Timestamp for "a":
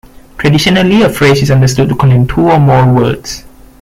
1.03-1.11